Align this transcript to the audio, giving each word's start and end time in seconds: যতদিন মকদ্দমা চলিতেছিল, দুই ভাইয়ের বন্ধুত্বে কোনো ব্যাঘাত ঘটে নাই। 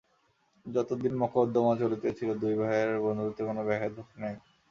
যতদিন 0.65 1.13
মকদ্দমা 1.21 1.73
চলিতেছিল, 1.81 2.29
দুই 2.41 2.53
ভাইয়ের 2.59 3.01
বন্ধুত্বে 3.05 3.43
কোনো 3.47 3.61
ব্যাঘাত 3.67 3.91
ঘটে 3.97 4.17
নাই। 4.23 4.35